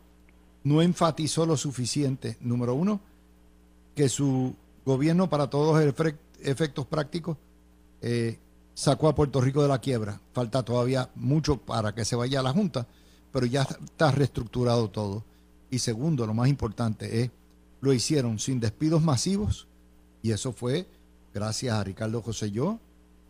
[0.65, 3.01] no enfatizó lo suficiente, número uno,
[3.95, 5.95] que su gobierno para todos los
[6.41, 7.37] efectos prácticos
[8.01, 8.39] eh,
[8.75, 10.21] sacó a Puerto Rico de la quiebra.
[10.33, 12.87] Falta todavía mucho para que se vaya a la Junta,
[13.31, 15.23] pero ya está reestructurado todo.
[15.71, 17.31] Y segundo, lo más importante es,
[17.81, 19.67] lo hicieron sin despidos masivos
[20.23, 20.87] y eso fue
[21.33, 22.53] gracias a Ricardo José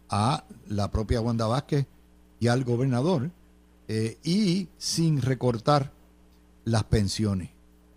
[0.08, 1.86] a la propia Wanda Vázquez
[2.38, 3.30] y al gobernador,
[3.88, 5.92] eh, y sin recortar
[6.64, 7.50] las pensiones.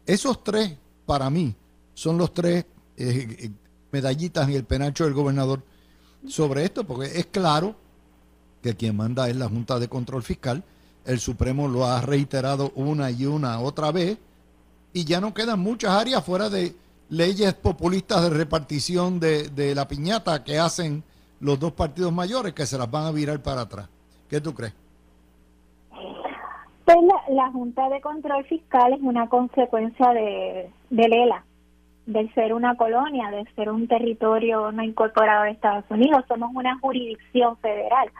[0.06, 1.56] Esos tres, para mí,
[1.94, 2.66] son los tres
[2.98, 3.52] eh, eh,
[3.92, 5.64] medallitas en el penacho del gobernador
[6.28, 7.76] sobre esto, porque es claro
[8.62, 10.64] que quien manda es la Junta de Control Fiscal,
[11.06, 14.18] el Supremo lo ha reiterado una y una otra vez,
[14.94, 16.76] y ya no quedan muchas áreas fuera de
[17.10, 21.04] leyes populistas de repartición de, la piñata que hacen
[21.40, 23.90] los dos partidos mayores que se las van a virar para atrás.
[24.30, 24.74] ¿Qué tú crees?
[26.86, 26.98] Pues
[27.30, 31.44] la Junta de Control Fiscal es una consecuencia de, de Lela,
[32.06, 36.24] de ser una colonia, de ser un territorio no incorporado de Estados Unidos.
[36.28, 38.12] Somos una jurisdicción federal.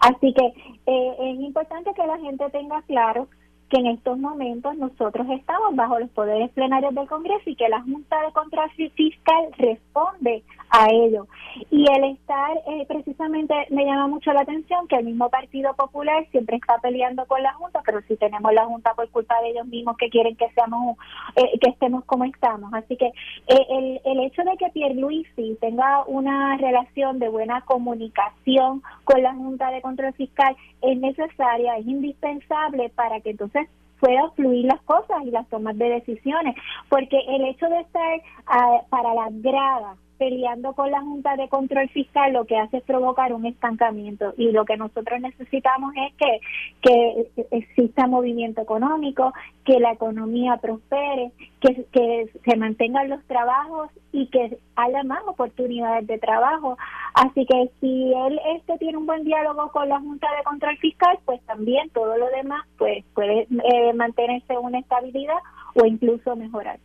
[0.00, 0.46] Así que
[0.86, 3.28] eh, es importante que la gente tenga claro
[3.68, 7.82] que en estos momentos nosotros estamos bajo los poderes plenarios del Congreso y que la
[7.82, 11.26] Junta de Control Fiscal responde a ello.
[11.70, 16.26] Y el estar, eh, precisamente me llama mucho la atención que el mismo Partido Popular
[16.30, 19.66] siempre está peleando con la Junta, pero si tenemos la Junta por culpa de ellos
[19.66, 20.96] mismos que quieren que seamos,
[21.36, 22.72] eh, que estemos como estamos.
[22.74, 28.82] Así que eh, el, el hecho de que Pierluisi tenga una relación de buena comunicación
[29.04, 33.57] con la Junta de Control Fiscal es necesaria, es indispensable para que entonces
[34.00, 36.54] puedan fluir las cosas y las tomas de decisiones,
[36.88, 41.88] porque el hecho de estar ah, para las gradas peleando con la Junta de Control
[41.88, 46.40] Fiscal lo que hace es provocar un estancamiento y lo que nosotros necesitamos es que,
[46.82, 49.32] que exista movimiento económico,
[49.64, 56.06] que la economía prospere, que, que se mantengan los trabajos y que haya más oportunidades
[56.06, 56.76] de trabajo.
[57.14, 61.18] Así que si él este tiene un buen diálogo con la Junta de Control Fiscal,
[61.24, 65.38] pues también todo lo demás pues puede eh, mantenerse una estabilidad
[65.74, 66.78] o incluso mejorar.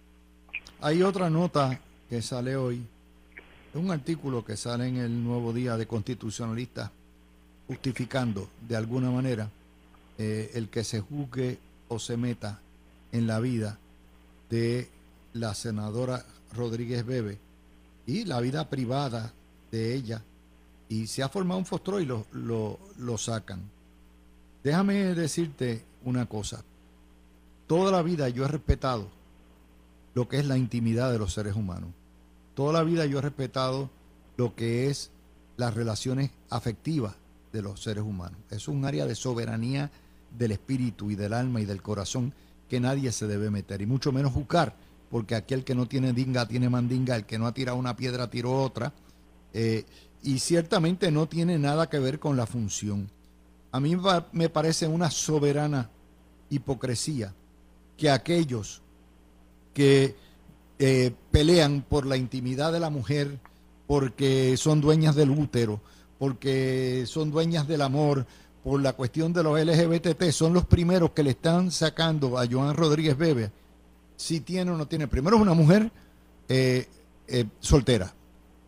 [0.82, 1.80] Hay otra nota
[2.10, 2.86] que sale hoy
[3.76, 6.92] un artículo que sale en el Nuevo Día de Constitucionalistas
[7.68, 9.50] justificando de alguna manera
[10.18, 11.58] eh, el que se juzgue
[11.88, 12.60] o se meta
[13.12, 13.78] en la vida
[14.50, 14.90] de
[15.34, 16.24] la senadora
[16.56, 17.40] Rodríguez Bebe
[18.06, 19.34] y la vida privada
[19.72, 20.22] de ella.
[20.90, 23.62] Y se ha formado un fostro y lo, lo, lo sacan.
[24.64, 26.64] Déjame decirte una cosa.
[27.66, 29.08] Toda la vida yo he respetado
[30.14, 31.90] lo que es la intimidad de los seres humanos
[32.54, 33.90] toda la vida yo he respetado
[34.38, 35.12] lo que es
[35.58, 37.16] las relaciones afectivas
[37.52, 38.40] de los seres humanos.
[38.50, 39.92] Es un área de soberanía
[40.38, 42.34] del espíritu y del alma y del corazón
[42.70, 44.76] que nadie se debe meter, y mucho menos juzgar,
[45.12, 48.30] porque aquel que no tiene dinga tiene mandinga, el que no ha tirado una piedra
[48.30, 48.94] tiró otra,
[49.54, 49.86] eh,
[50.24, 53.10] y ciertamente no tiene nada que ver con la función.
[53.72, 53.96] A mí
[54.32, 55.90] me parece una soberana
[56.50, 57.34] hipocresía
[57.98, 58.82] que aquellos
[59.74, 60.16] que
[60.86, 63.40] eh, pelean por la intimidad de la mujer,
[63.88, 65.80] porque son dueñas del útero,
[66.20, 68.26] porque son dueñas del amor,
[68.66, 72.76] por la cuestión de los LGBT, son los primeros que le están sacando a Joan
[72.76, 73.50] Rodríguez Bebe
[74.18, 75.08] si tiene o no tiene.
[75.08, 75.90] Primero es una mujer
[76.50, 76.86] eh,
[77.30, 78.14] eh, soltera.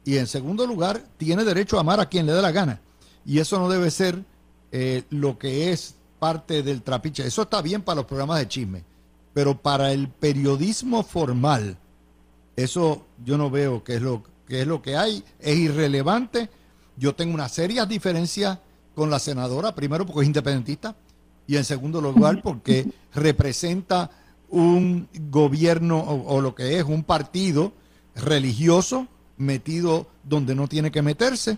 [0.06, 2.80] Y en segundo lugar, tiene derecho a amar a quien le dé la gana.
[3.26, 4.24] Y eso no debe ser
[5.10, 7.28] lo que es parte del trapiche.
[7.28, 8.84] Eso está bien para los programas de chisme.
[9.34, 11.78] Pero para el periodismo formal,
[12.56, 16.50] eso yo no veo que es lo que es lo que hay, es irrelevante.
[16.98, 18.62] Yo tengo una seria diferencia
[18.94, 20.96] con la senadora, primero porque es independentista
[21.48, 24.10] y en segundo lugar porque representa
[24.50, 27.74] un gobierno o, lo que es un partido
[28.16, 31.58] religioso metido donde no tiene que meterse,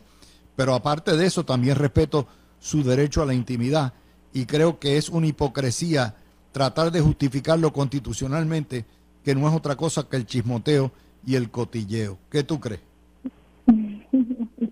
[0.56, 2.28] pero aparte de eso también respeto
[2.60, 3.94] su derecho a la intimidad
[4.34, 6.16] y creo que es una hipocresía
[6.52, 8.86] tratar de justificarlo constitucionalmente
[9.24, 10.92] que no es otra cosa que el chismoteo
[11.26, 12.18] y el cotilleo.
[12.32, 12.82] ¿Qué tú crees?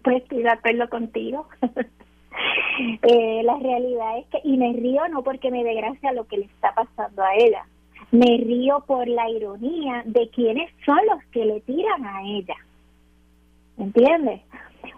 [0.03, 1.47] Pues estoy de contigo.
[3.01, 6.37] eh, la realidad es que, y me río no porque me dé gracia lo que
[6.37, 7.65] le está pasando a ella,
[8.11, 12.55] me río por la ironía de quienes son los que le tiran a ella.
[13.77, 14.41] ¿Entiendes?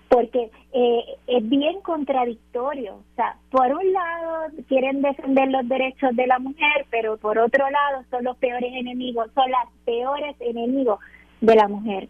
[0.10, 2.96] Porque eh, es bien contradictorio.
[2.96, 7.70] O sea, por un lado quieren defender los derechos de la mujer, pero por otro
[7.70, 11.00] lado son los peores enemigos, son las peores enemigos
[11.42, 12.10] de la mujer.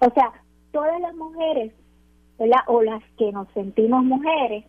[0.00, 0.32] O sea,
[0.72, 1.72] todas las mujeres.
[2.68, 4.64] O las que nos sentimos mujeres,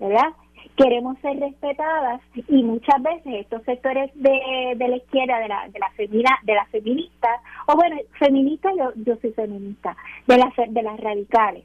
[0.00, 0.32] ¿verdad?
[0.76, 5.78] Queremos ser respetadas y muchas veces estos sectores de, de la izquierda, de la, de
[5.78, 9.96] la, femina, de las feministas, o bueno, feministas, yo, yo soy feminista,
[10.26, 11.62] de las, de las radicales,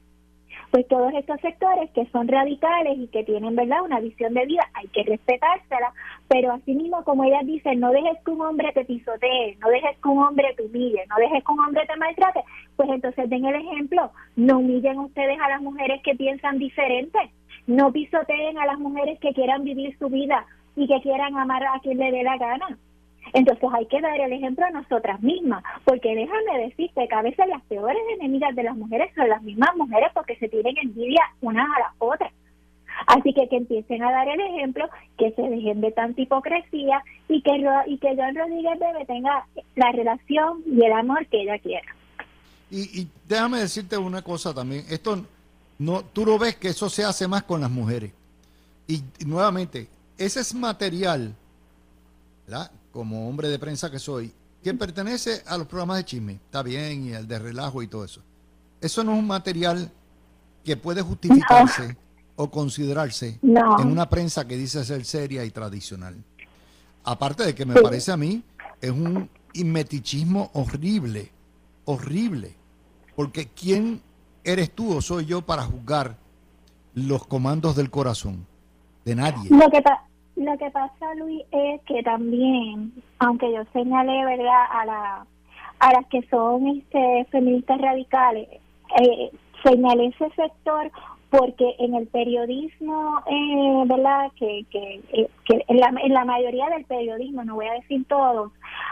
[0.71, 4.67] pues todos estos sectores que son radicales y que tienen verdad una visión de vida
[4.73, 5.93] hay que respetársela
[6.27, 10.09] pero asimismo como ellas dicen no dejes que un hombre te pisotee no dejes que
[10.09, 12.43] un hombre te humille no dejes que un hombre te maltrate
[12.75, 17.19] pues entonces den el ejemplo no humillen ustedes a las mujeres que piensan diferente
[17.67, 20.45] no pisoteen a las mujeres que quieran vivir su vida
[20.75, 22.77] y que quieran amar a quien le dé la gana
[23.33, 27.47] entonces hay que dar el ejemplo a nosotras mismas, porque déjame decirte que a veces
[27.47, 31.67] las peores enemigas de las mujeres son las mismas mujeres porque se tienen envidia unas
[31.75, 32.31] a las otras.
[33.07, 37.41] Así que que empiecen a dar el ejemplo, que se dejen de tanta hipocresía y
[37.41, 37.51] que,
[37.87, 39.45] y que John Rodríguez Bebe tenga
[39.75, 41.95] la relación y el amor que ella quiera.
[42.69, 45.25] Y, y déjame decirte una cosa también, esto
[45.77, 48.11] no, tú no ves que eso se hace más con las mujeres.
[48.87, 51.33] Y nuevamente, ese es material
[52.91, 54.33] como hombre de prensa que soy,
[54.63, 58.05] que pertenece a los programas de chisme, está bien, y el de relajo y todo
[58.05, 58.21] eso.
[58.81, 59.91] Eso no es un material
[60.63, 61.97] que puede justificarse
[62.35, 66.15] o considerarse en una prensa que dice ser seria y tradicional.
[67.03, 68.43] Aparte de que me parece a mí,
[68.81, 71.31] es un inmetichismo horrible,
[71.85, 72.55] horrible.
[73.15, 74.01] Porque ¿quién
[74.43, 76.17] eres tú o soy yo para juzgar
[76.93, 78.45] los comandos del corazón?
[79.03, 79.49] De nadie.
[79.49, 79.81] Lo que,
[80.39, 85.25] lo que pasa, Luis, es que también, aunque yo señalé, ¿verdad?, a, la,
[85.79, 88.47] a las que son este, feministas radicales,
[89.01, 89.31] eh,
[89.63, 90.91] señalé ese sector
[91.29, 94.31] porque en el periodismo, eh, ¿verdad?
[94.37, 95.29] Que, que, eh,
[95.67, 98.51] en, la, en la mayoría del periodismo, no voy a decir todos,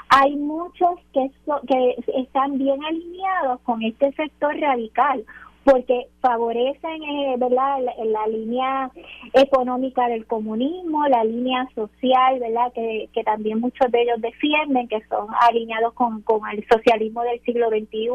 [0.09, 1.31] hay muchos que,
[1.67, 5.25] que están bien alineados con este sector radical
[5.67, 7.79] porque favorecen eh, ¿verdad?
[8.05, 8.89] La, línea
[9.33, 12.71] económica del comunismo, la línea social, ¿verdad?
[12.73, 17.41] Que, que también muchos de ellos defienden, que son alineados con, con el socialismo del
[17.41, 18.07] siglo XXI,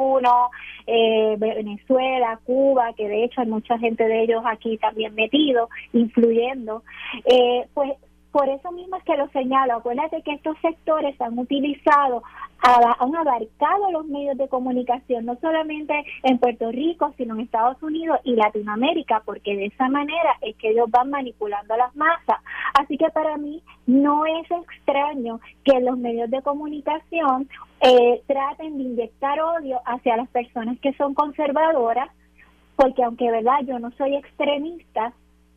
[0.86, 6.82] eh, Venezuela, Cuba, que de hecho hay mucha gente de ellos aquí también metido, influyendo,
[7.26, 7.92] eh, pues
[8.33, 9.76] por eso mismo es que lo señalo.
[9.76, 12.22] Acuérdate que estos sectores han utilizado,
[12.62, 18.20] han abarcado los medios de comunicación, no solamente en Puerto Rico, sino en Estados Unidos
[18.24, 22.39] y Latinoamérica, porque de esa manera es que ellos van manipulando a las masas.
[22.80, 27.49] Así que para mí no es extraño que los medios de comunicación
[27.80, 32.09] eh, traten de inyectar odio hacia las personas que son conservadoras,
[32.76, 35.12] porque aunque verdad yo no soy extremista,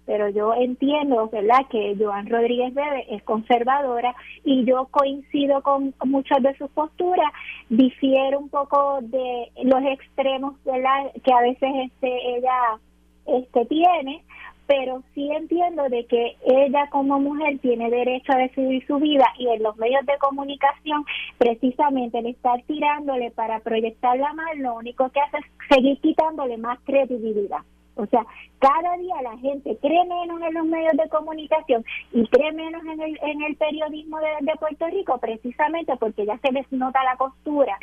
[0.06, 6.42] pero yo entiendo, ¿verdad?, que Joan Rodríguez Bebe es conservadora y yo coincido con muchas
[6.44, 7.32] de sus posturas,
[7.70, 12.80] difiero un poco de los extremos, ¿verdad?, que a veces este ella
[13.26, 14.24] este tiene,
[14.68, 19.48] pero sí entiendo de que ella como mujer tiene derecho a decidir su vida y
[19.48, 21.06] en los medios de comunicación
[21.38, 26.80] precisamente el estar tirándole para proyectarla mal lo único que hace es seguir quitándole más
[26.84, 27.60] credibilidad.
[27.96, 28.26] O sea,
[28.60, 33.02] cada día la gente cree menos en los medios de comunicación y cree menos en
[33.02, 37.78] el, en el periodismo de, Puerto Rico precisamente porque ya se les nota la costura.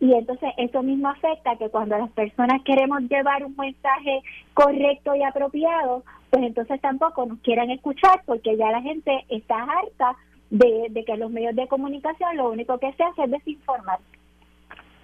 [0.00, 4.22] Y entonces eso mismo afecta que cuando las personas queremos llevar un mensaje
[4.54, 10.16] correcto y apropiado, pues entonces tampoco nos quieran escuchar porque ya la gente está harta
[10.50, 13.98] de, de que los medios de comunicación lo único que se hace es desinformar.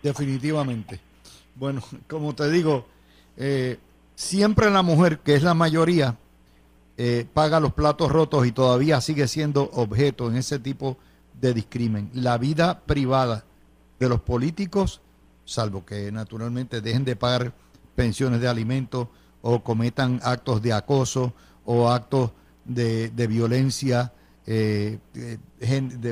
[0.02, 1.00] Definitivamente.
[1.54, 2.84] Bueno, como te digo,
[3.36, 3.78] eh,
[4.14, 6.16] siempre la mujer, que es la mayoría,
[6.96, 10.96] eh, paga los platos rotos y todavía sigue siendo objeto en ese tipo
[11.40, 12.10] de discrimen.
[12.14, 13.44] La vida privada
[13.98, 15.00] de los políticos,
[15.44, 17.52] salvo que naturalmente dejen de pagar
[17.96, 19.08] pensiones de alimentos
[19.42, 21.34] o cometan actos de acoso
[21.64, 22.30] o actos
[22.64, 24.12] de, violencia
[24.46, 24.98] eh,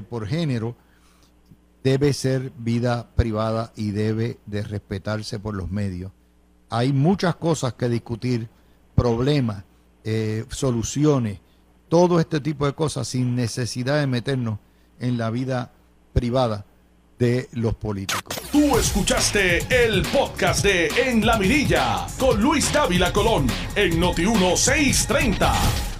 [0.09, 0.75] por género,
[1.85, 6.13] debe ser vida privada y debe de respetarse por los medios
[6.73, 8.49] hay muchas cosas que discutir,
[8.95, 9.63] problemas,
[10.05, 11.39] eh, soluciones,
[11.91, 14.59] todo este tipo de cosas sin necesidad de meternos
[14.99, 15.71] en la vida
[16.15, 16.65] privada
[17.19, 18.41] de los políticos.
[18.51, 23.47] Tú escuchaste el podcast de En la Mirilla con Luis Dávila Colón
[23.77, 25.92] en Noti 1630.